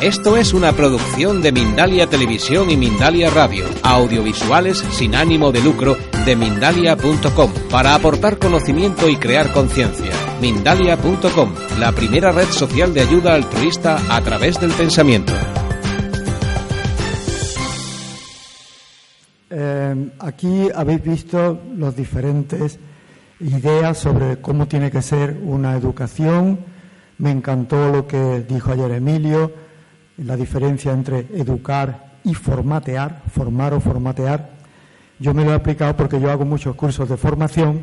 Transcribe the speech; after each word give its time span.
Esto 0.00 0.38
es 0.38 0.54
una 0.54 0.72
producción 0.72 1.42
de 1.42 1.52
Mindalia 1.52 2.06
Televisión 2.06 2.70
y 2.70 2.76
Mindalia 2.78 3.28
Radio, 3.28 3.66
audiovisuales 3.82 4.78
sin 4.78 5.14
ánimo 5.14 5.52
de 5.52 5.60
lucro 5.60 5.94
de 6.24 6.36
mindalia.com, 6.36 7.52
para 7.70 7.94
aportar 7.94 8.38
conocimiento 8.38 9.10
y 9.10 9.16
crear 9.16 9.52
conciencia. 9.52 10.10
Mindalia.com, 10.40 11.52
la 11.78 11.92
primera 11.92 12.32
red 12.32 12.46
social 12.46 12.94
de 12.94 13.02
ayuda 13.02 13.34
altruista 13.34 13.98
a 14.08 14.22
través 14.22 14.58
del 14.58 14.70
pensamiento. 14.70 15.34
Eh, 19.50 20.10
aquí 20.18 20.68
habéis 20.74 21.02
visto 21.04 21.60
las 21.76 21.94
diferentes 21.94 22.78
ideas 23.40 23.98
sobre 23.98 24.40
cómo 24.40 24.66
tiene 24.66 24.90
que 24.90 25.02
ser 25.02 25.38
una 25.42 25.76
educación. 25.76 26.58
Me 27.18 27.30
encantó 27.30 27.92
lo 27.92 28.06
que 28.06 28.46
dijo 28.48 28.72
ayer 28.72 28.92
Emilio, 28.92 29.68
la 30.24 30.36
diferencia 30.36 30.92
entre 30.92 31.26
educar 31.34 32.18
y 32.24 32.34
formatear, 32.34 33.22
formar 33.32 33.74
o 33.74 33.80
formatear. 33.80 34.50
Yo 35.18 35.34
me 35.34 35.44
lo 35.44 35.52
he 35.52 35.54
aplicado 35.54 35.96
porque 35.96 36.20
yo 36.20 36.30
hago 36.30 36.44
muchos 36.44 36.74
cursos 36.76 37.08
de 37.08 37.16
formación 37.16 37.82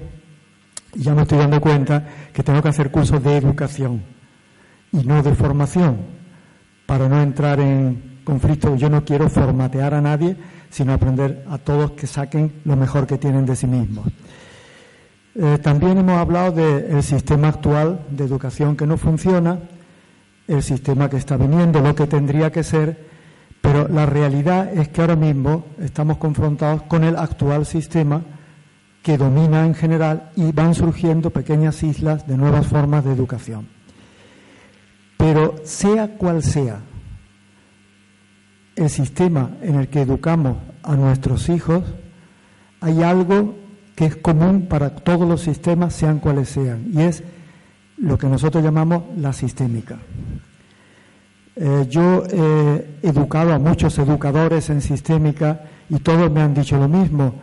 y 0.93 1.01
ya 1.03 1.13
me 1.13 1.23
estoy 1.23 1.39
dando 1.39 1.61
cuenta 1.61 2.07
que 2.33 2.43
tengo 2.43 2.61
que 2.61 2.69
hacer 2.69 2.91
cursos 2.91 3.23
de 3.23 3.37
educación 3.37 4.03
y 4.91 5.03
no 5.03 5.21
de 5.21 5.35
formación 5.35 5.97
para 6.85 7.09
no 7.09 7.21
entrar 7.21 7.59
en 7.59 8.21
conflicto. 8.23 8.75
Yo 8.75 8.89
no 8.89 9.03
quiero 9.03 9.29
formatear 9.29 9.93
a 9.93 10.01
nadie, 10.01 10.35
sino 10.69 10.93
aprender 10.93 11.45
a 11.49 11.57
todos 11.57 11.91
que 11.91 12.07
saquen 12.07 12.61
lo 12.65 12.75
mejor 12.75 13.07
que 13.07 13.17
tienen 13.17 13.45
de 13.45 13.55
sí 13.55 13.67
mismos. 13.67 14.07
Eh, 15.35 15.59
también 15.61 15.97
hemos 15.97 16.17
hablado 16.17 16.51
del 16.51 17.03
sistema 17.03 17.49
actual 17.49 18.05
de 18.09 18.23
educación 18.23 18.75
que 18.75 18.87
no 18.87 18.97
funciona, 18.97 19.59
el 20.47 20.63
sistema 20.63 21.09
que 21.09 21.17
está 21.17 21.37
viniendo, 21.37 21.81
lo 21.81 21.93
que 21.93 22.07
tendría 22.07 22.51
que 22.51 22.63
ser, 22.63 23.07
pero 23.61 23.87
la 23.87 24.05
realidad 24.05 24.73
es 24.73 24.87
que 24.89 25.01
ahora 25.01 25.15
mismo 25.15 25.65
estamos 25.79 26.17
confrontados 26.17 26.83
con 26.83 27.03
el 27.03 27.17
actual 27.17 27.65
sistema 27.65 28.21
que 29.03 29.17
domina 29.17 29.65
en 29.65 29.73
general 29.73 30.31
y 30.35 30.51
van 30.51 30.73
surgiendo 30.73 31.29
pequeñas 31.29 31.83
islas 31.83 32.27
de 32.27 32.37
nuevas 32.37 32.67
formas 32.67 33.03
de 33.05 33.13
educación. 33.13 33.67
Pero 35.17 35.55
sea 35.63 36.17
cual 36.17 36.43
sea 36.43 36.81
el 38.75 38.89
sistema 38.89 39.51
en 39.61 39.75
el 39.75 39.87
que 39.87 40.01
educamos 40.01 40.57
a 40.83 40.95
nuestros 40.95 41.49
hijos, 41.49 41.83
hay 42.79 43.01
algo 43.01 43.55
que 43.95 44.05
es 44.05 44.15
común 44.15 44.67
para 44.69 44.95
todos 44.95 45.27
los 45.27 45.41
sistemas, 45.41 45.95
sean 45.95 46.19
cuales 46.19 46.49
sean, 46.49 46.85
y 46.93 47.01
es 47.01 47.23
lo 47.97 48.17
que 48.17 48.27
nosotros 48.27 48.63
llamamos 48.63 49.03
la 49.17 49.33
sistémica. 49.33 49.97
Eh, 51.59 51.87
yo 51.89 52.23
he 52.31 52.99
educado 53.01 53.51
a 53.51 53.57
muchos 53.57 53.97
educadores 53.97 54.69
en 54.69 54.79
sistémica 54.79 55.61
y 55.89 55.97
todos 55.97 56.31
me 56.31 56.41
han 56.41 56.53
dicho 56.53 56.77
lo 56.77 56.87
mismo. 56.87 57.33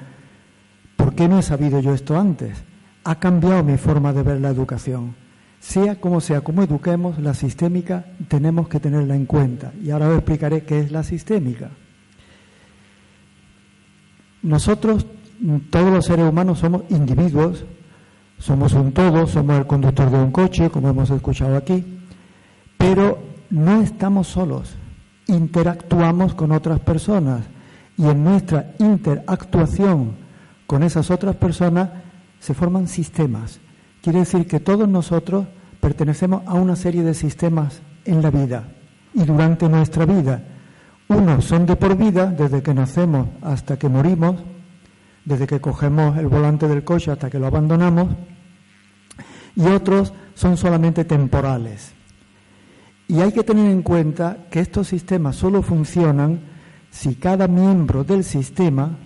¿Por 0.97 1.17
qué 1.17 1.27
no 1.27 1.41
he 1.41 1.43
sabido 1.43 1.81
yo 1.81 1.93
esto 1.93 2.17
antes? 2.17 2.63
Ha 3.03 3.17
cambiado 3.19 3.65
mi 3.65 3.77
forma 3.77 4.13
de 4.13 4.23
ver 4.23 4.41
la 4.41 4.51
educación. 4.51 5.17
Sea 5.59 6.01
como 6.01 6.21
sea, 6.21 6.43
como 6.43 6.63
eduquemos, 6.63 7.19
la 7.19 7.35
sistémica 7.35 8.05
tenemos 8.29 8.69
que 8.69 8.79
tenerla 8.79 9.17
en 9.17 9.27
cuenta. 9.27 9.73
Y 9.83 9.91
ahora 9.91 10.09
os 10.09 10.15
explicaré 10.15 10.63
qué 10.63 10.79
es 10.79 10.93
la 10.93 11.03
sistémica. 11.03 11.71
Nosotros, 14.43 15.07
todos 15.71 15.91
los 15.91 16.05
seres 16.05 16.29
humanos, 16.29 16.61
somos 16.61 16.83
individuos, 16.91 17.65
somos 18.39 18.75
un 18.75 18.93
todo, 18.93 19.27
somos 19.27 19.59
el 19.59 19.67
conductor 19.67 20.09
de 20.09 20.19
un 20.19 20.31
coche, 20.31 20.71
como 20.71 20.89
hemos 20.89 21.11
escuchado 21.11 21.57
aquí, 21.57 21.83
pero 22.77 23.34
no 23.55 23.83
estamos 23.83 24.27
solos, 24.27 24.75
interactuamos 25.29 26.35
con 26.35 26.51
otras 26.51 26.81
personas 26.81 27.43
y 27.97 28.05
en 28.05 28.25
nuestra 28.25 28.75
interactuación 28.81 30.17
con 30.67 30.83
esas 30.83 31.09
otras 31.13 31.37
personas 31.37 31.91
se 32.41 32.53
forman 32.53 32.89
sistemas. 32.89 33.61
Quiere 34.03 34.19
decir 34.19 34.49
que 34.49 34.59
todos 34.59 34.89
nosotros 34.89 35.47
pertenecemos 35.81 36.43
a 36.47 36.55
una 36.55 36.75
serie 36.75 37.05
de 37.05 37.15
sistemas 37.15 37.81
en 38.05 38.23
la 38.23 38.33
vida 38.33 38.65
y 39.15 39.23
durante 39.23 39.69
nuestra 39.69 40.05
vida. 40.05 40.43
Unos 41.07 41.45
son 41.45 41.65
de 41.65 41.77
por 41.77 41.97
vida, 41.97 42.27
desde 42.27 42.61
que 42.61 42.75
nacemos 42.75 43.29
hasta 43.41 43.79
que 43.79 43.89
morimos, 43.89 44.35
desde 45.25 45.47
que 45.47 45.61
cogemos 45.61 46.19
el 46.19 46.27
volante 46.27 46.67
del 46.67 46.83
coche 46.83 47.13
hasta 47.13 47.31
que 47.31 47.39
lo 47.39 47.47
abandonamos, 47.47 48.09
y 49.55 49.65
otros 49.67 50.13
son 50.35 50.57
solamente 50.57 51.05
temporales. 51.05 51.95
Y 53.07 53.21
hay 53.21 53.33
que 53.33 53.45
tener 53.45 53.71
en 53.71 53.83
cuenta 53.83 54.47
que 54.51 54.61
estos 54.61 54.89
sistemas 54.89 55.37
solo 55.37 55.63
funcionan 55.63 56.41
si 56.91 57.17
cada 57.17 57.49
miembro 57.49 58.05
del 58.05 58.25
sistema 58.25 58.97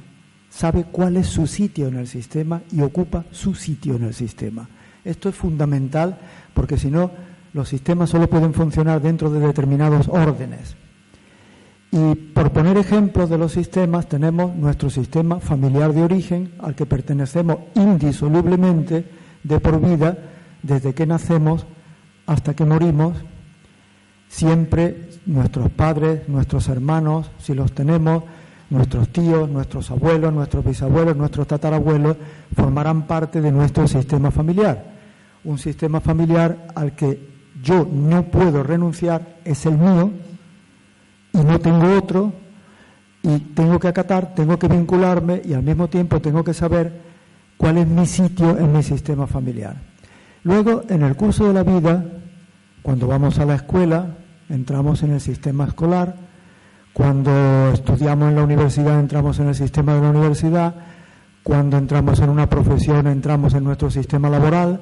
sabe 0.50 0.84
cuál 0.84 1.16
es 1.16 1.26
su 1.26 1.47
sitio 1.47 1.88
en 1.88 1.97
el 1.97 2.06
sistema 2.06 2.62
y 2.70 2.81
ocupa 2.81 3.25
su 3.31 3.54
sitio 3.54 3.97
en 3.97 4.04
el 4.04 4.14
sistema. 4.14 4.69
Esto 5.04 5.28
es 5.28 5.34
fundamental 5.34 6.19
porque 6.54 6.76
si 6.76 6.91
no, 6.91 7.10
los 7.53 7.69
sistemas 7.69 8.10
solo 8.10 8.28
pueden 8.28 8.54
funcionar 8.54 9.00
dentro 9.00 9.31
de 9.31 9.41
determinados 9.41 10.08
órdenes. 10.08 10.76
Y 11.91 12.14
por 12.14 12.53
poner 12.53 12.76
ejemplos 12.76 13.31
de 13.31 13.38
los 13.38 13.53
sistemas, 13.53 14.08
tenemos 14.08 14.54
nuestro 14.54 14.91
sistema 14.91 15.41
familiar 15.41 15.94
de 15.94 16.03
origen, 16.03 16.53
al 16.58 16.75
que 16.75 16.84
pertenecemos 16.84 17.58
indisolublemente 17.75 19.06
de 19.42 19.60
por 19.60 19.81
vida, 19.81 20.19
desde 20.62 20.92
que 20.92 21.06
nacemos 21.06 21.66
hasta 22.26 22.54
que 22.54 22.66
morimos, 22.66 23.16
siempre 24.28 25.11
nuestros 25.27 25.71
padres, 25.71 26.28
nuestros 26.28 26.69
hermanos, 26.69 27.31
si 27.39 27.55
los 27.55 27.72
tenemos, 27.72 28.25
nuestros 28.71 29.09
tíos, 29.09 29.49
nuestros 29.49 29.91
abuelos, 29.91 30.33
nuestros 30.33 30.65
bisabuelos, 30.65 31.16
nuestros 31.16 31.47
tatarabuelos, 31.47 32.16
formarán 32.55 33.06
parte 33.06 33.41
de 33.41 33.50
nuestro 33.50 33.88
sistema 33.88 34.31
familiar. 34.31 34.97
Un 35.44 35.59
sistema 35.59 36.00
familiar 36.00 36.69
al 36.75 36.93
que 36.94 37.28
yo 37.62 37.88
no 37.91 38.25
puedo 38.25 38.62
renunciar, 38.62 39.38
es 39.44 39.67
el 39.67 39.78
mío, 39.78 40.11
y 41.33 41.38
no 41.38 41.59
tengo 41.59 41.97
otro, 41.97 42.33
y 43.22 43.38
tengo 43.38 43.78
que 43.78 43.88
acatar, 43.88 44.34
tengo 44.34 44.59
que 44.59 44.69
vincularme 44.69 45.43
y 45.44 45.53
al 45.53 45.62
mismo 45.62 45.88
tiempo 45.88 46.21
tengo 46.21 46.44
que 46.44 46.55
saber 46.55 47.00
cuál 47.56 47.78
es 47.78 47.87
mi 47.87 48.06
sitio 48.06 48.56
en 48.56 48.72
mi 48.72 48.83
sistema 48.83 49.27
familiar. 49.27 49.77
Luego, 50.44 50.84
en 50.88 51.03
el 51.03 51.17
curso 51.17 51.49
de 51.49 51.55
la 51.55 51.65
vida, 51.65 52.05
cuando 52.83 53.06
vamos 53.06 53.39
a 53.39 53.44
la 53.44 53.56
escuela, 53.56 54.16
entramos 54.49 55.03
en 55.03 55.12
el 55.12 55.21
sistema 55.21 55.65
escolar. 55.65 56.16
Cuando 56.93 57.71
estudiamos 57.72 58.31
en 58.31 58.37
la 58.37 58.44
universidad, 58.44 58.99
entramos 58.99 59.39
en 59.39 59.49
el 59.49 59.55
sistema 59.55 59.94
de 59.94 60.00
la 60.00 60.11
universidad. 60.11 60.75
Cuando 61.43 61.77
entramos 61.78 62.21
en 62.21 62.31
una 62.31 62.49
profesión, 62.49 63.06
entramos 63.06 63.55
en 63.55 63.65
nuestro 63.65 63.91
sistema 63.91 64.28
laboral. 64.28 64.81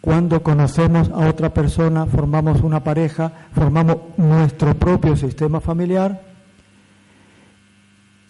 Cuando 0.00 0.42
conocemos 0.42 1.10
a 1.10 1.28
otra 1.28 1.52
persona, 1.52 2.06
formamos 2.06 2.62
una 2.62 2.84
pareja, 2.84 3.32
formamos 3.52 3.96
nuestro 4.16 4.74
propio 4.74 5.16
sistema 5.16 5.60
familiar. 5.60 6.22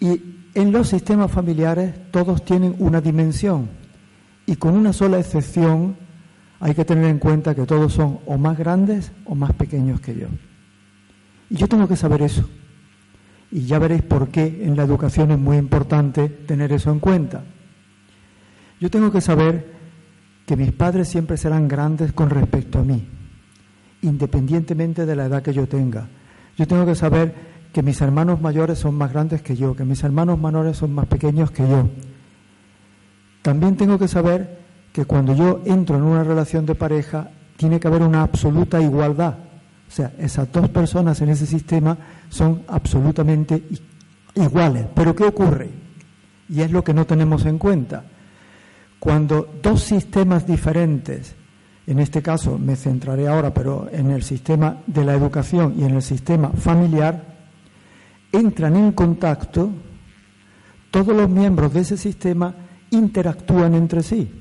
Y 0.01 0.51
en 0.55 0.73
los 0.73 0.89
sistemas 0.89 1.31
familiares 1.31 2.11
todos 2.11 2.45
tienen 2.45 2.75
una 2.79 3.01
dimensión. 3.01 3.69
Y 4.47 4.57
con 4.57 4.75
una 4.75 4.93
sola 4.93 5.19
excepción, 5.19 5.97
hay 6.61 6.75
que 6.75 6.85
tener 6.85 7.05
en 7.05 7.19
cuenta 7.19 7.55
que 7.55 7.67
todos 7.67 7.93
son 7.93 8.19
o 8.27 8.37
más 8.37 8.59
grandes 8.59 9.13
o 9.25 9.35
más 9.35 9.53
pequeños 9.53 10.01
que 10.01 10.15
yo. 10.15 10.27
Y 11.51 11.57
yo 11.57 11.69
tengo 11.69 11.87
que 11.87 11.97
saber 11.97 12.23
eso. 12.23 12.49
Y 13.51 13.63
ya 13.63 13.79
veréis 13.79 14.03
por 14.03 14.29
qué 14.29 14.65
en 14.65 14.77
la 14.77 14.83
educación 14.83 15.31
es 15.31 15.39
muy 15.39 15.57
importante 15.57 16.29
tener 16.29 16.73
eso 16.73 16.91
en 16.91 17.01
cuenta. 17.01 17.45
Yo 18.81 18.91
tengo 18.91 19.11
que 19.11 19.21
saber 19.21 19.79
que 20.47 20.57
mis 20.57 20.73
padres 20.73 21.09
siempre 21.09 21.37
serán 21.37 21.69
grandes 21.69 22.13
con 22.13 22.31
respecto 22.31 22.81
a 22.81 22.83
mí, 22.83 23.07
independientemente 24.03 25.07
de 25.07 25.17
la 25.17 25.27
edad 25.27 25.43
que 25.43 25.53
yo 25.53 25.67
tenga. 25.67 26.09
Yo 26.57 26.67
tengo 26.67 26.85
que 26.85 26.95
saber 26.95 27.35
que 27.73 27.83
mis 27.83 28.01
hermanos 28.01 28.41
mayores 28.41 28.79
son 28.79 28.95
más 28.95 29.13
grandes 29.13 29.43
que 29.43 29.57
yo, 29.57 29.75
que 29.75 29.85
mis 29.85 30.03
hermanos 30.03 30.39
menores 30.39 30.77
son 30.77 30.93
más 30.93 31.07
pequeños 31.07 31.51
que 31.51 31.69
yo. 31.69 31.89
También 33.43 33.77
tengo 33.77 33.99
que 33.99 34.09
saber 34.09 34.59
que 34.93 35.05
cuando 35.05 35.35
yo 35.35 35.63
entro 35.65 35.97
en 35.97 36.03
una 36.03 36.25
relación 36.25 36.67
de 36.67 36.75
pareja 36.75 37.31
tiene 37.57 37.81
que 37.81 37.89
haber 37.89 38.03
una 38.03 38.23
absoluta 38.23 38.81
igualdad. 38.81 39.35
O 39.89 39.91
sea, 39.91 40.13
esas 40.19 40.51
dos 40.53 40.69
personas 40.69 41.21
en 41.21 41.31
ese 41.31 41.47
sistema 41.47 41.97
son 42.29 42.63
absolutamente 42.69 43.63
iguales. 44.35 44.87
Pero 44.95 45.15
¿qué 45.15 45.25
ocurre? 45.25 45.71
Y 46.49 46.61
es 46.61 46.71
lo 46.71 46.85
que 46.85 46.95
no 46.95 47.07
tenemos 47.07 47.47
en 47.47 47.59
cuenta. 47.59 48.05
Cuando 48.99 49.49
dos 49.63 49.83
sistemas 49.83 50.47
diferentes, 50.47 51.35
en 51.87 51.99
este 52.01 52.21
caso 52.21 52.59
me 52.59 52.77
centraré 52.77 53.29
ahora, 53.29 53.55
pero 53.55 53.89
en 53.91 54.11
el 54.11 54.23
sistema 54.23 54.79
de 54.87 55.05
la 55.05 55.15
educación 55.15 55.75
y 55.79 55.85
en 55.85 55.95
el 55.95 56.03
sistema 56.03 56.51
familiar, 56.51 57.39
entran 58.31 58.77
en 58.77 58.93
contacto, 58.93 59.71
todos 60.91 61.17
los 61.17 61.29
miembros 61.29 61.73
de 61.73 61.81
ese 61.81 61.97
sistema 61.97 62.55
interactúan 62.91 63.75
entre 63.75 64.03
sí. 64.03 64.38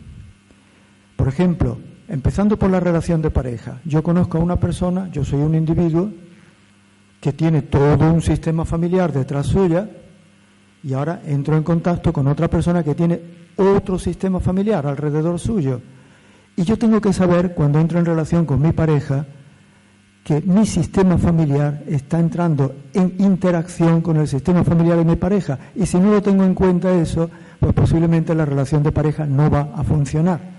Por 1.17 1.27
ejemplo, 1.27 1.79
empezando 2.07 2.57
por 2.57 2.69
la 2.69 2.79
relación 2.79 3.21
de 3.21 3.31
pareja, 3.31 3.81
yo 3.83 4.01
conozco 4.01 4.37
a 4.37 4.41
una 4.41 4.55
persona, 4.55 5.09
yo 5.11 5.25
soy 5.25 5.41
un 5.41 5.55
individuo, 5.55 6.09
que 7.19 7.33
tiene 7.33 7.63
todo 7.63 8.13
un 8.13 8.21
sistema 8.21 8.63
familiar 8.63 9.11
detrás 9.11 9.47
suya 9.47 9.89
y 10.83 10.93
ahora 10.93 11.21
entro 11.25 11.57
en 11.57 11.63
contacto 11.63 12.13
con 12.13 12.27
otra 12.27 12.47
persona 12.47 12.83
que 12.83 12.95
tiene 12.95 13.19
otro 13.57 13.97
sistema 13.97 14.39
familiar 14.39 14.85
alrededor 14.85 15.39
suyo. 15.39 15.81
Y 16.55 16.63
yo 16.63 16.77
tengo 16.77 17.01
que 17.01 17.11
saber, 17.11 17.53
cuando 17.55 17.79
entro 17.79 17.99
en 17.99 18.05
relación 18.05 18.45
con 18.45 18.61
mi 18.61 18.71
pareja, 18.71 19.25
que 20.23 20.41
mi 20.41 20.65
sistema 20.65 21.17
familiar 21.17 21.83
está 21.87 22.19
entrando 22.19 22.75
en 22.93 23.15
interacción 23.17 24.01
con 24.01 24.17
el 24.17 24.27
sistema 24.27 24.63
familiar 24.63 24.97
de 24.97 25.05
mi 25.05 25.15
pareja. 25.15 25.57
Y 25.75 25.85
si 25.85 25.97
no 25.97 26.11
lo 26.11 26.21
tengo 26.21 26.43
en 26.43 26.53
cuenta 26.53 26.93
eso, 26.93 27.29
pues 27.59 27.73
posiblemente 27.73 28.35
la 28.35 28.45
relación 28.45 28.83
de 28.83 28.91
pareja 28.91 29.25
no 29.25 29.49
va 29.49 29.71
a 29.73 29.83
funcionar. 29.83 30.56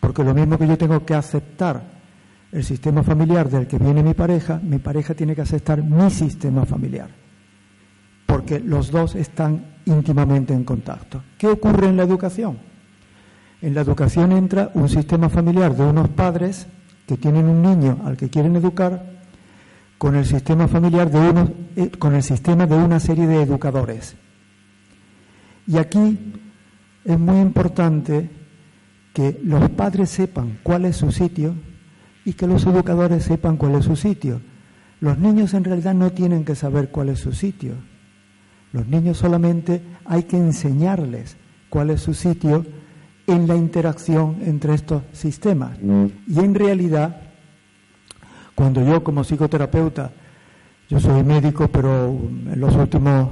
Porque 0.00 0.24
lo 0.24 0.34
mismo 0.34 0.58
que 0.58 0.66
yo 0.66 0.78
tengo 0.78 1.04
que 1.04 1.14
aceptar 1.14 2.00
el 2.50 2.64
sistema 2.64 3.02
familiar 3.02 3.48
del 3.48 3.66
que 3.66 3.78
viene 3.78 4.02
mi 4.02 4.14
pareja, 4.14 4.60
mi 4.62 4.78
pareja 4.78 5.14
tiene 5.14 5.34
que 5.34 5.42
aceptar 5.42 5.82
mi 5.82 6.10
sistema 6.10 6.64
familiar. 6.64 7.10
Porque 8.26 8.58
los 8.58 8.90
dos 8.90 9.14
están 9.14 9.64
íntimamente 9.84 10.54
en 10.54 10.64
contacto. 10.64 11.22
¿Qué 11.38 11.46
ocurre 11.46 11.88
en 11.88 11.96
la 11.96 12.02
educación? 12.02 12.58
En 13.62 13.74
la 13.74 13.82
educación 13.82 14.32
entra 14.32 14.70
un 14.74 14.88
sistema 14.88 15.28
familiar 15.28 15.76
de 15.76 15.84
unos 15.84 16.08
padres 16.08 16.66
que 17.06 17.16
tienen 17.16 17.46
un 17.46 17.62
niño 17.62 18.00
al 18.04 18.16
que 18.16 18.30
quieren 18.30 18.56
educar 18.56 19.20
con 19.98 20.16
el 20.16 20.24
sistema 20.24 20.66
familiar 20.66 21.10
de 21.10 21.18
unos, 21.18 21.50
eh, 21.76 21.90
con 21.90 22.14
el 22.14 22.22
sistema 22.22 22.66
de 22.66 22.74
una 22.74 22.98
serie 23.00 23.26
de 23.26 23.42
educadores. 23.42 24.16
Y 25.66 25.76
aquí 25.76 26.18
es 27.04 27.18
muy 27.18 27.38
importante 27.38 28.30
que 29.12 29.40
los 29.42 29.70
padres 29.70 30.10
sepan 30.10 30.58
cuál 30.62 30.84
es 30.84 30.96
su 30.96 31.10
sitio 31.10 31.54
y 32.24 32.34
que 32.34 32.46
los 32.46 32.64
educadores 32.66 33.24
sepan 33.24 33.56
cuál 33.56 33.74
es 33.76 33.84
su 33.84 33.96
sitio. 33.96 34.40
Los 35.00 35.18
niños 35.18 35.54
en 35.54 35.64
realidad 35.64 35.94
no 35.94 36.12
tienen 36.12 36.44
que 36.44 36.54
saber 36.54 36.90
cuál 36.90 37.08
es 37.08 37.18
su 37.18 37.32
sitio. 37.32 37.74
Los 38.72 38.86
niños 38.86 39.16
solamente 39.16 39.82
hay 40.04 40.24
que 40.24 40.36
enseñarles 40.36 41.36
cuál 41.68 41.90
es 41.90 42.02
su 42.02 42.14
sitio 42.14 42.64
en 43.26 43.48
la 43.48 43.56
interacción 43.56 44.36
entre 44.42 44.74
estos 44.74 45.02
sistemas. 45.12 45.78
Y 46.26 46.38
en 46.38 46.54
realidad, 46.54 47.20
cuando 48.54 48.84
yo 48.84 49.02
como 49.02 49.24
psicoterapeuta, 49.24 50.12
yo 50.88 51.00
soy 51.00 51.22
médico, 51.22 51.68
pero 51.68 52.08
en 52.08 52.60
los 52.60 52.74
últimos 52.74 53.28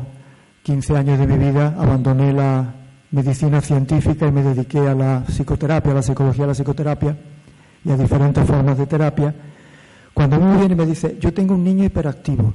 15 0.63 0.97
años 0.97 1.19
de 1.19 1.27
mi 1.27 1.37
vida 1.37 1.75
abandoné 1.79 2.33
la 2.33 2.78
medicina 3.11 3.61
científica 3.61 4.27
y 4.27 4.33
me 4.33 4.43
dediqué 4.43 4.79
a 4.81 4.95
la 4.95 5.25
psicoterapia, 5.27 5.93
a 5.93 5.97
la 5.97 6.03
psicología 6.03 6.45
a 6.45 6.49
la 6.49 6.55
psicoterapia 6.55 7.17
y 7.85 7.91
a 7.91 7.97
diferentes 7.97 8.45
formas 8.45 8.77
de 8.77 8.87
terapia. 8.87 9.35
Cuando 10.13 10.39
uno 10.39 10.59
viene 10.59 10.75
y 10.75 10.77
me 10.77 10.87
dice, 10.87 11.17
yo 11.21 11.33
tengo 11.33 11.55
un 11.55 11.65
niño 11.65 11.85
hiperactivo, 11.85 12.53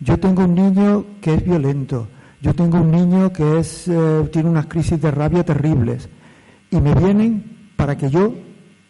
yo 0.00 0.18
tengo 0.18 0.44
un 0.44 0.54
niño 0.54 1.04
que 1.20 1.34
es 1.34 1.44
violento, 1.44 2.08
yo 2.40 2.54
tengo 2.54 2.78
un 2.78 2.90
niño 2.90 3.32
que 3.32 3.58
es, 3.58 3.88
eh, 3.88 4.28
tiene 4.32 4.48
unas 4.48 4.66
crisis 4.66 5.00
de 5.00 5.10
rabia 5.10 5.44
terribles, 5.44 6.08
y 6.70 6.80
me 6.80 6.94
vienen 6.94 7.72
para 7.76 7.96
que 7.96 8.08
yo 8.08 8.34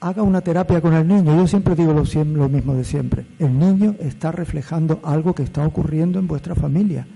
haga 0.01 0.23
una 0.23 0.41
terapia 0.41 0.81
con 0.81 0.95
el 0.95 1.07
niño. 1.07 1.37
Yo 1.37 1.47
siempre 1.47 1.75
digo 1.75 1.93
lo, 1.93 2.05
lo 2.25 2.49
mismo 2.49 2.75
de 2.75 2.85
siempre. 2.85 3.27
El 3.39 3.59
niño 3.59 3.95
está 4.01 4.33
reflejando 4.33 5.01
algo 5.03 5.35
que 5.35 5.43
está 5.43 5.67
ocurriendo 5.67 6.19
en 6.19 6.27
vuestra 6.27 6.55
familia. 6.55 7.07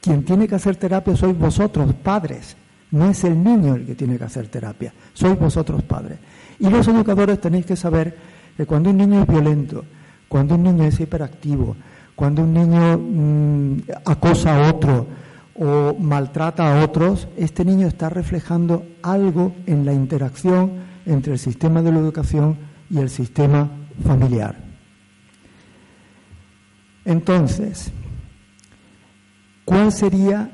Quien 0.00 0.24
tiene 0.24 0.48
que 0.48 0.56
hacer 0.56 0.76
terapia 0.76 1.16
sois 1.16 1.38
vosotros, 1.38 1.94
padres. 1.94 2.56
No 2.92 3.10
es 3.10 3.24
el 3.24 3.42
niño 3.42 3.74
el 3.74 3.86
que 3.86 3.94
tiene 3.94 4.18
que 4.18 4.24
hacer 4.24 4.48
terapia, 4.48 4.92
sois 5.12 5.38
vosotros 5.38 5.82
padres. 5.82 6.18
Y 6.58 6.68
los 6.68 6.86
educadores 6.86 7.40
tenéis 7.40 7.66
que 7.66 7.76
saber 7.76 8.16
que 8.56 8.66
cuando 8.66 8.90
un 8.90 8.98
niño 8.98 9.22
es 9.22 9.26
violento, 9.26 9.84
cuando 10.28 10.54
un 10.54 10.62
niño 10.62 10.84
es 10.84 11.00
hiperactivo, 11.00 11.76
cuando 12.14 12.42
un 12.42 12.52
niño 12.52 12.98
mm, 12.98 13.76
acosa 14.04 14.54
a 14.56 14.70
otro, 14.70 15.06
o 15.54 15.94
maltrata 15.98 16.72
a 16.72 16.84
otros, 16.84 17.28
este 17.36 17.64
niño 17.64 17.86
está 17.86 18.08
reflejando 18.08 18.86
algo 19.02 19.54
en 19.66 19.84
la 19.84 19.92
interacción 19.92 20.72
entre 21.06 21.34
el 21.34 21.38
sistema 21.38 21.82
de 21.82 21.92
la 21.92 21.98
educación 21.98 22.58
y 22.90 22.98
el 22.98 23.10
sistema 23.10 23.70
familiar. 24.04 24.56
Entonces, 27.04 27.90
¿cuál 29.64 29.92
sería 29.92 30.50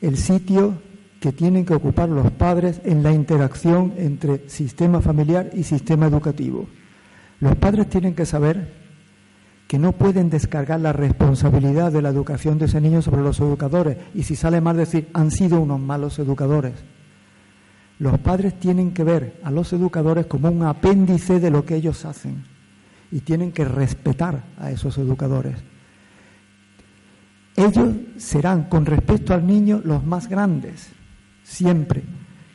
el 0.00 0.16
sitio 0.16 0.80
que 1.20 1.32
tienen 1.32 1.64
que 1.64 1.74
ocupar 1.74 2.08
los 2.08 2.30
padres 2.30 2.80
en 2.84 3.02
la 3.02 3.12
interacción 3.12 3.94
entre 3.96 4.48
sistema 4.48 5.00
familiar 5.00 5.50
y 5.52 5.64
sistema 5.64 6.06
educativo? 6.06 6.68
Los 7.40 7.56
padres 7.56 7.88
tienen 7.88 8.14
que 8.14 8.26
saber 8.26 8.74
que 9.68 9.78
no 9.78 9.92
pueden 9.92 10.30
descargar 10.30 10.80
la 10.80 10.94
responsabilidad 10.94 11.92
de 11.92 12.00
la 12.00 12.08
educación 12.08 12.58
de 12.58 12.64
ese 12.64 12.80
niño 12.80 13.02
sobre 13.02 13.22
los 13.22 13.38
educadores. 13.38 13.98
Y 14.14 14.22
si 14.22 14.34
sale 14.34 14.62
mal 14.62 14.78
decir, 14.78 15.10
han 15.12 15.30
sido 15.30 15.60
unos 15.60 15.78
malos 15.78 16.18
educadores. 16.18 16.72
Los 17.98 18.18
padres 18.20 18.58
tienen 18.58 18.92
que 18.92 19.04
ver 19.04 19.38
a 19.42 19.50
los 19.50 19.72
educadores 19.72 20.26
como 20.26 20.48
un 20.48 20.62
apéndice 20.62 21.38
de 21.38 21.50
lo 21.50 21.64
que 21.64 21.74
ellos 21.74 22.04
hacen 22.06 22.44
y 23.10 23.20
tienen 23.20 23.52
que 23.52 23.64
respetar 23.64 24.44
a 24.56 24.70
esos 24.70 24.96
educadores. 24.98 25.56
Ellos 27.56 27.88
serán, 28.16 28.64
con 28.64 28.86
respecto 28.86 29.34
al 29.34 29.46
niño, 29.46 29.82
los 29.84 30.04
más 30.04 30.28
grandes, 30.28 30.92
siempre. 31.48 32.02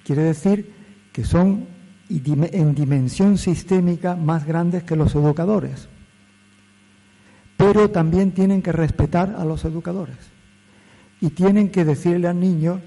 Quiere 0.03 0.23
decir 0.23 0.73
que 1.11 1.23
son 1.23 1.67
en 2.09 2.75
dimensión 2.75 3.37
sistémica 3.37 4.15
más 4.15 4.45
grandes 4.45 4.83
que 4.83 4.95
los 4.95 5.15
educadores 5.15 5.87
pero 7.63 7.89
también 7.89 8.31
tienen 8.31 8.61
que 8.61 8.71
respetar 8.73 9.35
a 9.37 9.45
los 9.45 9.63
educadores 9.63 10.17
y 11.21 11.29
tienen 11.29 11.69
que 11.69 11.85
decirle 11.85 12.27
al 12.27 12.39
niño 12.39 12.81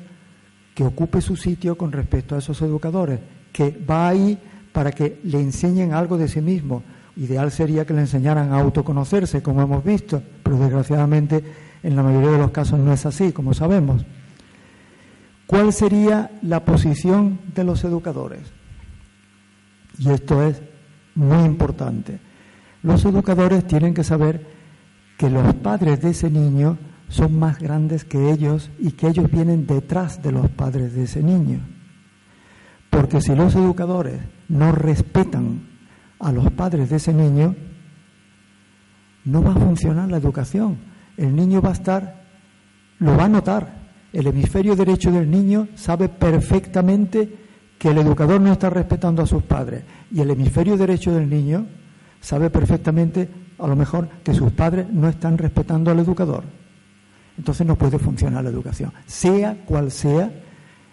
que 0.75 0.85
ocupe 0.85 1.23
su 1.23 1.37
sitio 1.37 1.79
con 1.79 1.93
respecto 1.93 2.35
a 2.35 2.39
esos 2.39 2.61
educadores, 2.61 3.21
que 3.53 3.71
va 3.71 4.09
ahí 4.09 4.39
para 4.73 4.93
que 4.93 5.21
le 5.25 5.41
enseñen 5.41 5.95
algo 5.95 6.19
de 6.19 6.29
sí 6.29 6.43
mismo. 6.43 6.83
Ideal 7.17 7.51
sería 7.51 7.87
que 7.87 7.95
le 7.95 8.01
enseñaran 8.01 8.53
a 8.53 8.61
autoconocerse, 8.61 9.43
como 9.43 9.63
hemos 9.63 9.83
visto, 9.83 10.23
pero 10.43 10.59
desgraciadamente 10.59 11.43
en 11.83 11.97
la 11.97 12.03
mayoría 12.03 12.33
de 12.33 12.39
los 12.39 12.51
casos 12.51 12.79
no 12.79 12.93
es 12.93 13.07
así, 13.07 13.33
como 13.33 13.55
sabemos. 13.55 14.05
¿Cuál 15.47 15.73
sería 15.73 16.31
la 16.43 16.65
posición 16.65 17.41
de 17.55 17.65
los 17.65 17.85
educadores? 17.85 18.53
Y 19.99 20.11
esto 20.11 20.43
es 20.43 20.61
muy 21.15 21.45
importante. 21.45 22.21
Los 22.83 23.05
educadores 23.05 23.67
tienen 23.67 23.95
que 23.95 24.05
saber 24.05 24.47
que 25.17 25.31
los 25.31 25.55
padres 25.55 26.01
de 26.03 26.11
ese 26.11 26.31
niño 26.31 26.79
son 27.09 27.39
más 27.39 27.59
grandes 27.59 28.05
que 28.05 28.31
ellos 28.31 28.71
y 28.79 28.93
que 28.93 29.09
ellos 29.09 29.31
vienen 29.31 29.67
detrás 29.67 30.23
de 30.23 30.33
los 30.33 30.51
padres 30.51 30.95
de 30.95 31.05
ese 31.05 31.23
niño. 31.23 31.61
Porque 32.91 33.21
si 33.21 33.35
los 33.35 33.55
educadores 33.55 34.21
no 34.49 34.73
respetan 34.73 35.69
a 36.19 36.33
los 36.33 36.51
padres 36.53 36.91
de 36.91 36.97
ese 36.97 37.13
niño, 37.13 37.55
no 39.25 39.43
va 39.43 39.53
a 39.53 39.57
funcionar 39.57 40.09
la 40.09 40.17
educación. 40.17 40.79
El 41.17 41.35
niño 41.35 41.61
va 41.61 41.71
a 41.71 41.75
estar, 41.75 42.25
lo 42.99 43.17
va 43.17 43.25
a 43.25 43.29
notar. 43.29 43.76
El 44.17 44.29
hemisferio 44.29 44.75
derecho 44.75 45.13
del 45.13 45.31
niño 45.31 45.69
sabe 45.75 46.09
perfectamente 46.09 47.29
que 47.79 47.91
el 47.91 47.99
educador 47.99 48.41
no 48.41 48.51
está 48.51 48.71
respetando 48.71 49.21
a 49.21 49.27
sus 49.27 49.43
padres. 49.43 49.85
Y 50.11 50.23
el 50.23 50.31
hemisferio 50.31 50.79
derecho 50.79 51.13
del 51.13 51.29
niño 51.29 51.67
sabe 52.23 52.49
perfectamente 52.49 53.29
a 53.59 53.67
lo 53.67 53.77
mejor 53.77 54.09
que 54.25 54.33
sus 54.33 54.53
padres 54.53 54.87
no 54.91 55.07
están 55.07 55.37
respetando 55.37 55.91
al 55.91 55.99
educador. 55.99 56.45
Entonces 57.37 57.67
no 57.67 57.77
puede 57.77 57.99
funcionar 57.99 58.43
la 58.43 58.49
educación, 58.49 58.91
sea 59.05 59.55
cual 59.67 59.91
sea 59.91 60.33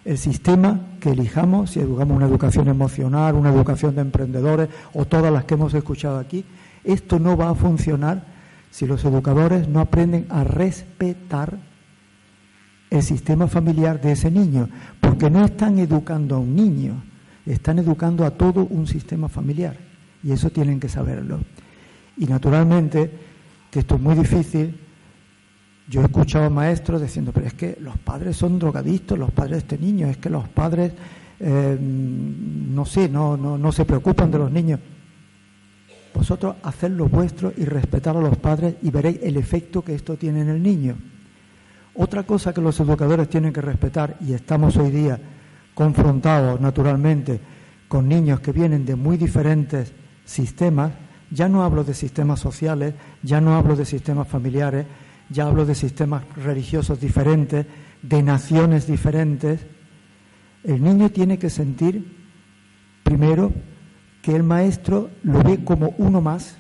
el 0.04 0.18
sistema 0.18 0.82
que 1.00 1.12
elijamos, 1.12 1.70
si 1.70 1.80
educamos 1.80 2.18
una 2.18 2.26
educación 2.26 2.68
emocional, 2.68 3.36
una 3.36 3.52
educación 3.52 3.96
de 3.96 4.02
emprendedores 4.02 4.68
o 4.94 5.06
todas 5.06 5.32
las 5.32 5.46
que 5.46 5.54
hemos 5.54 5.74
escuchado 5.74 6.20
aquí, 6.20 6.44
esto 6.84 7.20
no 7.20 7.38
va 7.38 7.52
a 7.52 7.56
funcionar 7.56 8.26
si 8.70 8.86
los 8.86 9.06
educadores 9.06 9.70
no 9.70 9.80
aprenden 9.80 10.26
a 10.30 10.44
respetar 10.44 11.72
el 12.94 13.02
sistema 13.02 13.48
familiar 13.48 14.00
de 14.00 14.12
ese 14.12 14.30
niño, 14.30 14.70
porque 15.02 15.28
no 15.28 15.44
están 15.44 15.80
educando 15.80 16.36
a 16.36 16.40
un 16.40 16.56
niño, 16.56 17.04
están 17.44 17.80
educando 17.80 18.24
a 18.24 18.32
todo 18.32 18.68
un 18.70 18.86
sistema 18.86 19.28
familiar, 19.28 19.76
y 20.24 20.32
eso 20.32 20.52
tienen 20.52 20.80
que 20.80 20.88
saberlo. 20.88 21.40
Y 22.18 22.26
naturalmente, 22.28 23.12
que 23.72 23.80
esto 23.80 23.96
es 23.96 24.02
muy 24.02 24.14
difícil, 24.14 24.80
yo 25.90 26.02
he 26.02 26.06
escuchado 26.06 26.52
maestros 26.52 27.02
diciendo, 27.02 27.32
pero 27.34 27.48
es 27.48 27.56
que 27.56 27.78
los 27.82 27.98
padres 27.98 28.38
son 28.38 28.60
drogadictos, 28.60 29.18
los 29.18 29.32
padres 29.32 29.54
de 29.54 29.58
este 29.58 29.78
niño, 29.80 30.08
es 30.08 30.18
que 30.18 30.30
los 30.30 30.48
padres, 30.48 30.94
eh, 31.40 31.78
no 31.82 32.86
sé, 32.86 33.10
no, 33.10 33.36
no, 33.36 33.58
no 33.58 33.72
se 33.72 33.86
preocupan 33.86 34.30
de 34.30 34.38
los 34.38 34.52
niños. 34.52 34.80
Vosotros 36.14 36.58
haced 36.62 36.92
lo 36.92 37.08
vuestro 37.08 37.52
y 37.58 37.66
respetar 37.66 38.16
a 38.16 38.22
los 38.22 38.38
padres 38.38 38.76
y 38.84 38.92
veréis 38.92 39.18
el 39.24 39.36
efecto 39.36 39.84
que 39.84 39.96
esto 39.96 40.16
tiene 40.16 40.42
en 40.42 40.50
el 40.50 40.62
niño. 40.62 40.96
Otra 41.96 42.24
cosa 42.24 42.54
que 42.54 42.62
los 42.62 42.80
educadores 42.80 43.30
tienen 43.30 43.54
que 43.54 43.62
respetar, 43.62 44.18
y 44.20 44.34
estamos 44.34 44.78
hoy 44.78 44.90
día 44.90 45.20
confrontados 45.76 46.60
naturalmente 46.60 47.40
con 47.88 48.08
niños 48.08 48.40
que 48.40 48.52
vienen 48.52 48.86
de 48.86 48.96
muy 48.96 49.18
diferentes 49.18 49.94
sistemas, 50.26 50.92
ya 51.30 51.48
no 51.48 51.64
hablo 51.64 51.84
de 51.84 51.94
sistemas 51.94 52.40
sociales, 52.40 52.96
ya 53.22 53.42
no 53.42 53.56
hablo 53.56 53.76
de 53.76 53.86
sistemas 53.86 54.28
familiares, 54.28 54.88
ya 55.30 55.46
hablo 55.46 55.66
de 55.66 55.76
sistemas 55.76 56.24
religiosos 56.36 57.00
diferentes, 57.00 57.66
de 58.02 58.24
naciones 58.24 58.88
diferentes, 58.88 59.66
el 60.64 60.82
niño 60.82 61.10
tiene 61.10 61.38
que 61.38 61.50
sentir, 61.50 62.18
primero, 63.04 63.52
que 64.22 64.36
el 64.36 64.44
maestro 64.44 65.12
lo 65.24 65.44
ve 65.44 65.64
como 65.64 65.94
uno 65.98 66.22
más, 66.22 66.58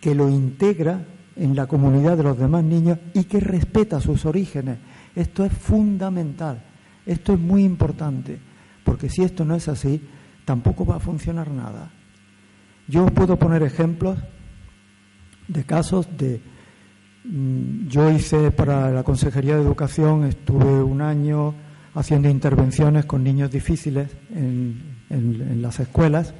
que 0.00 0.14
lo 0.14 0.28
integra 0.28 1.06
en 1.36 1.56
la 1.56 1.66
comunidad 1.66 2.16
de 2.16 2.22
los 2.22 2.38
demás 2.38 2.64
niños 2.64 2.98
y 3.12 3.24
que 3.24 3.40
respeta 3.40 4.00
sus 4.00 4.24
orígenes. 4.24 4.78
Esto 5.14 5.44
es 5.44 5.52
fundamental, 5.52 6.62
esto 7.06 7.34
es 7.34 7.40
muy 7.40 7.64
importante, 7.64 8.38
porque 8.84 9.08
si 9.08 9.22
esto 9.22 9.44
no 9.44 9.54
es 9.54 9.68
así, 9.68 10.00
tampoco 10.44 10.84
va 10.84 10.96
a 10.96 11.00
funcionar 11.00 11.50
nada. 11.50 11.90
Yo 12.86 13.06
puedo 13.06 13.38
poner 13.38 13.62
ejemplos 13.62 14.18
de 15.48 15.64
casos 15.64 16.08
de... 16.16 16.40
Mm, 17.24 17.88
yo 17.88 18.10
hice 18.10 18.50
para 18.50 18.90
la 18.90 19.02
Consejería 19.02 19.56
de 19.56 19.62
Educación, 19.62 20.24
estuve 20.24 20.82
un 20.82 21.00
año 21.00 21.54
haciendo 21.94 22.28
intervenciones 22.28 23.06
con 23.06 23.22
niños 23.22 23.50
difíciles 23.50 24.10
en, 24.30 24.92
las 25.62 25.78
escuelas 25.78 26.34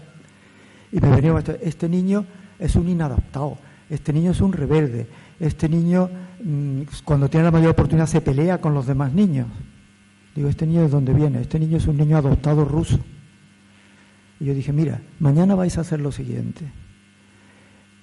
y 0.90 1.00
me 1.00 1.08
venía 1.10 1.38
este, 1.38 1.60
este 1.62 1.88
niño 1.88 2.26
es 2.58 2.74
un 2.74 2.88
inadaptado, 2.88 3.58
este 3.90 4.12
niño 4.12 4.30
es 4.30 4.40
un 4.40 4.52
rebelde, 4.52 5.06
este 5.38 5.68
niño 5.68 6.08
mm, 6.42 6.82
cuando 7.04 7.28
tiene 7.28 7.44
la 7.44 7.50
mayor 7.50 7.70
oportunidad 7.70 8.06
se 8.06 8.20
pelea 8.20 8.60
con 8.60 8.74
los 8.74 8.86
demás 8.86 9.12
niños. 9.12 9.48
Digo, 10.34 10.48
¿este 10.48 10.66
niño 10.66 10.82
de 10.82 10.88
dónde 10.88 11.12
viene? 11.12 11.40
Este 11.40 11.58
niño 11.58 11.76
es 11.76 11.86
un 11.86 11.96
niño 11.96 12.16
adoptado 12.16 12.64
ruso. 12.64 12.98
Y 14.40 14.46
yo 14.46 14.54
dije, 14.54 14.72
mira, 14.72 15.00
mañana 15.20 15.54
vais 15.54 15.78
a 15.78 15.82
hacer 15.82 16.00
lo 16.00 16.10
siguiente. 16.10 16.72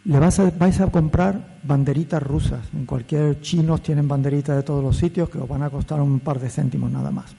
Le 0.05 0.17
vas 0.17 0.39
a, 0.39 0.49
vais 0.51 0.79
a 0.79 0.87
comprar 0.87 1.59
banderitas 1.63 2.23
rusas. 2.23 2.69
En 2.73 2.85
cualquier 2.85 3.41
chino 3.41 3.77
tienen 3.79 4.07
banderitas 4.07 4.55
de 4.55 4.63
todos 4.63 4.83
los 4.83 4.95
sitios 4.97 5.29
que 5.29 5.39
os 5.39 5.47
van 5.47 5.63
a 5.63 5.69
costar 5.69 5.99
un 5.99 6.19
par 6.21 6.39
de 6.39 6.49
céntimos 6.49 6.89
nada 6.89 7.11
más. 7.11 7.35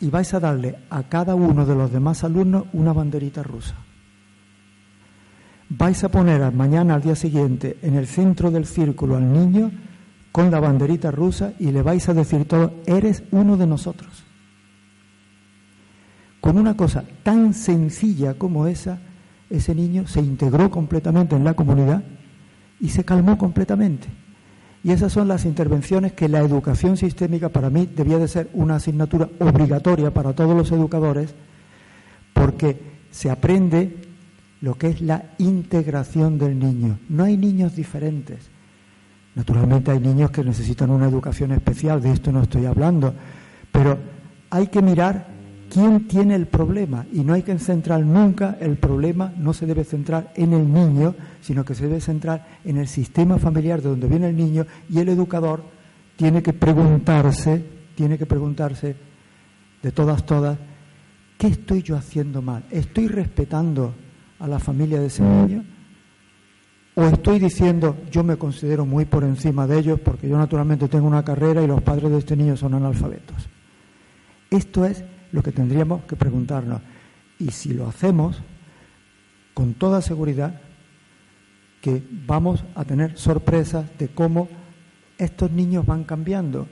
Y 0.00 0.08
vais 0.10 0.32
a 0.32 0.40
darle 0.40 0.76
a 0.90 1.02
cada 1.04 1.34
uno 1.34 1.66
de 1.66 1.74
los 1.74 1.92
demás 1.92 2.24
alumnos 2.24 2.64
una 2.72 2.92
banderita 2.92 3.42
rusa 3.42 3.76
vais 5.78 6.04
a 6.04 6.10
poner 6.10 6.52
mañana 6.52 6.94
al 6.94 7.02
día 7.02 7.16
siguiente 7.16 7.78
en 7.82 7.94
el 7.94 8.06
centro 8.06 8.50
del 8.50 8.66
círculo 8.66 9.16
al 9.16 9.32
niño 9.32 9.70
con 10.30 10.50
la 10.50 10.60
banderita 10.60 11.10
rusa 11.10 11.54
y 11.58 11.70
le 11.70 11.82
vais 11.82 12.06
a 12.08 12.14
decir 12.14 12.46
todo, 12.46 12.74
eres 12.86 13.22
uno 13.30 13.56
de 13.56 13.66
nosotros. 13.66 14.24
Con 16.40 16.58
una 16.58 16.76
cosa 16.76 17.04
tan 17.22 17.54
sencilla 17.54 18.34
como 18.34 18.66
esa, 18.66 18.98
ese 19.48 19.74
niño 19.74 20.06
se 20.06 20.20
integró 20.20 20.70
completamente 20.70 21.36
en 21.36 21.44
la 21.44 21.54
comunidad 21.54 22.02
y 22.80 22.90
se 22.90 23.04
calmó 23.04 23.38
completamente. 23.38 24.08
Y 24.84 24.90
esas 24.90 25.12
son 25.12 25.28
las 25.28 25.44
intervenciones 25.44 26.12
que 26.12 26.28
la 26.28 26.40
educación 26.40 26.96
sistémica 26.96 27.48
para 27.48 27.70
mí 27.70 27.86
debía 27.86 28.18
de 28.18 28.28
ser 28.28 28.50
una 28.52 28.76
asignatura 28.76 29.28
obligatoria 29.38 30.12
para 30.12 30.34
todos 30.34 30.56
los 30.56 30.72
educadores, 30.72 31.34
porque 32.34 32.80
se 33.10 33.30
aprende 33.30 34.11
lo 34.62 34.74
que 34.74 34.88
es 34.88 35.00
la 35.02 35.24
integración 35.38 36.38
del 36.38 36.58
niño. 36.58 36.98
No 37.08 37.24
hay 37.24 37.36
niños 37.36 37.76
diferentes. 37.76 38.48
Naturalmente 39.34 39.90
hay 39.90 40.00
niños 40.00 40.30
que 40.30 40.44
necesitan 40.44 40.90
una 40.90 41.08
educación 41.08 41.52
especial, 41.52 42.00
de 42.00 42.12
esto 42.12 42.30
no 42.32 42.42
estoy 42.42 42.66
hablando, 42.66 43.14
pero 43.70 43.98
hay 44.50 44.68
que 44.68 44.80
mirar 44.80 45.26
quién 45.68 46.06
tiene 46.06 46.34
el 46.34 46.46
problema 46.46 47.06
y 47.12 47.24
no 47.24 47.32
hay 47.32 47.42
que 47.42 47.58
centrar 47.58 48.04
nunca 48.04 48.58
el 48.60 48.76
problema, 48.76 49.32
no 49.36 49.52
se 49.52 49.66
debe 49.66 49.84
centrar 49.84 50.32
en 50.36 50.52
el 50.52 50.70
niño, 50.72 51.14
sino 51.40 51.64
que 51.64 51.74
se 51.74 51.88
debe 51.88 52.00
centrar 52.00 52.46
en 52.64 52.76
el 52.76 52.86
sistema 52.86 53.38
familiar 53.38 53.80
de 53.80 53.88
donde 53.88 54.06
viene 54.06 54.28
el 54.28 54.36
niño 54.36 54.66
y 54.88 54.98
el 54.98 55.08
educador 55.08 55.64
tiene 56.14 56.42
que 56.42 56.52
preguntarse, 56.52 57.64
tiene 57.96 58.16
que 58.18 58.26
preguntarse 58.26 58.94
de 59.82 59.92
todas, 59.92 60.24
todas, 60.24 60.58
¿qué 61.38 61.48
estoy 61.48 61.82
yo 61.82 61.96
haciendo 61.96 62.42
mal? 62.42 62.64
¿Estoy 62.70 63.08
respetando 63.08 63.94
a 64.42 64.48
la 64.48 64.58
familia 64.58 65.00
de 65.00 65.06
ese 65.06 65.22
niño? 65.22 65.64
¿O 66.94 67.04
estoy 67.04 67.38
diciendo 67.38 67.96
yo 68.10 68.24
me 68.24 68.36
considero 68.36 68.84
muy 68.84 69.04
por 69.04 69.22
encima 69.22 69.66
de 69.66 69.78
ellos 69.78 70.00
porque 70.00 70.28
yo 70.28 70.36
naturalmente 70.36 70.88
tengo 70.88 71.06
una 71.06 71.24
carrera 71.24 71.62
y 71.62 71.66
los 71.66 71.80
padres 71.80 72.10
de 72.10 72.18
este 72.18 72.36
niño 72.36 72.56
son 72.56 72.74
analfabetos? 72.74 73.48
Esto 74.50 74.84
es 74.84 75.04
lo 75.30 75.42
que 75.42 75.52
tendríamos 75.52 76.04
que 76.04 76.16
preguntarnos. 76.16 76.82
Y 77.38 77.52
si 77.52 77.72
lo 77.72 77.88
hacemos, 77.88 78.42
con 79.54 79.74
toda 79.74 80.02
seguridad, 80.02 80.60
que 81.80 82.02
vamos 82.26 82.64
a 82.74 82.84
tener 82.84 83.16
sorpresas 83.16 83.86
de 83.96 84.08
cómo 84.08 84.48
estos 85.18 85.52
niños 85.52 85.86
van 85.86 86.04
cambiando. 86.04 86.66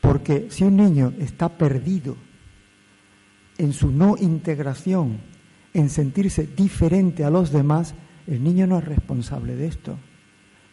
Porque 0.00 0.48
si 0.50 0.64
un 0.64 0.76
niño 0.76 1.12
está 1.18 1.50
perdido 1.50 2.16
en 3.58 3.72
su 3.72 3.90
no 3.90 4.16
integración 4.18 5.33
en 5.74 5.90
sentirse 5.90 6.46
diferente 6.46 7.24
a 7.24 7.30
los 7.30 7.50
demás, 7.50 7.94
el 8.26 8.42
niño 8.42 8.66
no 8.66 8.78
es 8.78 8.84
responsable 8.84 9.56
de 9.56 9.66
esto. 9.66 9.98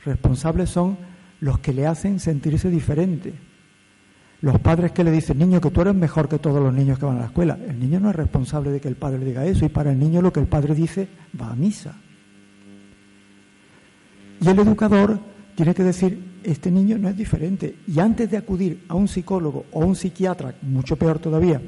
Responsables 0.05 0.69
son 0.69 0.97
los 1.41 1.59
que 1.59 1.73
le 1.73 1.87
hacen 1.87 2.19
sentirse 2.19 2.69
diferente. 2.69 3.33
Los 4.41 4.59
padres 4.59 4.91
que 4.91 5.03
le 5.03 5.11
dicen, 5.11 5.37
niño, 5.37 5.59
que 5.59 5.69
tú 5.69 5.81
eres 5.81 5.95
mejor 5.95 6.29
que 6.29 6.39
todos 6.39 6.63
los 6.63 6.73
niños 6.73 6.97
que 6.97 7.05
van 7.05 7.17
a 7.17 7.21
la 7.21 7.25
escuela. 7.25 7.57
El 7.67 7.79
niño 7.79 7.99
no 7.99 8.09
es 8.09 8.15
responsable 8.15 8.71
de 8.71 8.79
que 8.79 8.87
el 8.87 8.95
padre 8.95 9.25
diga 9.25 9.45
eso 9.45 9.65
y 9.65 9.69
para 9.69 9.91
el 9.91 9.99
niño 9.99 10.21
lo 10.21 10.31
que 10.31 10.39
el 10.39 10.47
padre 10.47 10.73
dice 10.73 11.07
va 11.39 11.51
a 11.51 11.55
misa. 11.55 11.95
Y 14.39 14.47
el 14.47 14.57
educador 14.59 15.19
tiene 15.55 15.75
que 15.75 15.83
decir, 15.83 16.39
este 16.43 16.71
niño 16.71 16.97
no 16.97 17.09
es 17.09 17.17
diferente. 17.17 17.75
Y 17.87 17.99
antes 17.99 18.29
de 18.31 18.37
acudir 18.37 18.85
a 18.87 18.95
un 18.95 19.07
psicólogo 19.07 19.65
o 19.71 19.83
a 19.83 19.85
un 19.85 19.95
psiquiatra, 19.95 20.55
mucho 20.63 20.95
peor 20.95 21.19
todavía, 21.19 21.61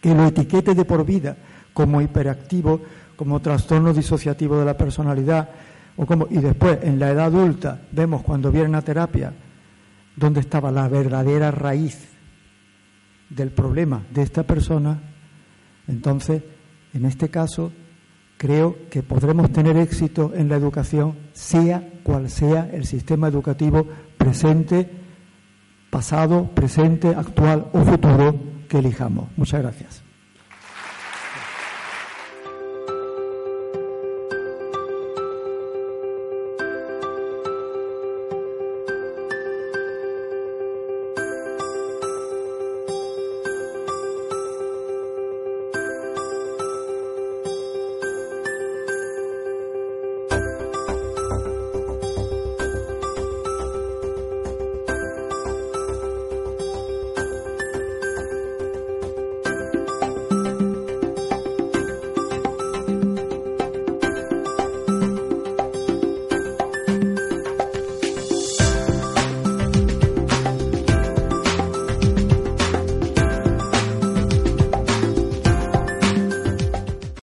que 0.00 0.14
lo 0.14 0.26
etiquete 0.26 0.74
de 0.74 0.84
por 0.84 1.04
vida 1.04 1.36
como 1.72 2.00
hiperactivo, 2.00 2.80
como 3.16 3.40
trastorno 3.40 3.92
disociativo 3.92 4.58
de 4.58 4.64
la 4.64 4.76
personalidad, 4.76 5.48
o 5.96 6.06
como, 6.06 6.26
y 6.30 6.38
después 6.38 6.78
en 6.82 6.98
la 6.98 7.10
edad 7.10 7.26
adulta 7.26 7.82
vemos 7.92 8.22
cuando 8.22 8.50
viene 8.50 8.76
a 8.76 8.82
terapia 8.82 9.32
dónde 10.16 10.40
estaba 10.40 10.70
la 10.70 10.88
verdadera 10.88 11.50
raíz 11.50 12.08
del 13.28 13.50
problema 13.50 14.02
de 14.10 14.22
esta 14.22 14.42
persona, 14.42 15.00
entonces 15.86 16.42
en 16.92 17.06
este 17.06 17.30
caso 17.30 17.72
creo 18.36 18.76
que 18.90 19.02
podremos 19.02 19.50
tener 19.52 19.76
éxito 19.76 20.32
en 20.34 20.48
la 20.48 20.56
educación, 20.56 21.16
sea 21.32 21.88
cual 22.02 22.28
sea 22.28 22.68
el 22.72 22.84
sistema 22.84 23.28
educativo 23.28 23.86
presente, 24.18 24.90
pasado, 25.90 26.50
presente, 26.54 27.08
actual 27.08 27.68
o 27.72 27.84
futuro 27.84 28.34
que 28.68 28.78
elijamos. 28.78 29.28
Muchas 29.36 29.62
gracias. 29.62 30.11